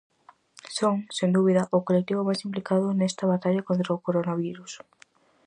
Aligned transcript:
Son, 0.77 0.95
sen 1.17 1.29
dúbida, 1.37 1.69
o 1.77 1.79
colectivo 1.87 2.21
máis 2.27 2.43
implicado 2.47 2.85
nesta 2.91 3.23
batalla 3.33 3.65
contra 3.69 3.97
o 3.97 4.03
coronavirus. 4.05 4.71